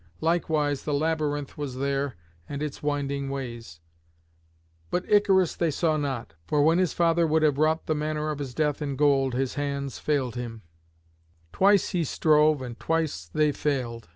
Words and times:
Likewise 0.21 0.81
the 0.81 0.95
Labyrinth 0.95 1.59
was 1.59 1.75
there 1.75 2.15
and 2.49 2.63
its 2.63 2.81
winding 2.81 3.29
ways; 3.29 3.81
but 4.89 5.05
Icarus 5.07 5.55
they 5.55 5.69
saw 5.69 5.95
not, 5.95 6.33
for 6.47 6.63
when 6.63 6.79
his 6.79 6.91
father 6.91 7.27
would 7.27 7.43
have 7.43 7.59
wrought 7.59 7.85
the 7.85 7.93
manner 7.93 8.31
of 8.31 8.39
his 8.39 8.55
death 8.55 8.81
in 8.81 8.95
gold 8.95 9.35
his 9.35 9.53
hands 9.53 9.99
failed 9.99 10.33
him: 10.35 10.63
twice 11.53 11.89
he 11.89 12.03
strove 12.03 12.63
and 12.63 12.79
twice 12.79 13.29
they 13.31 13.51
failed. 13.51 14.09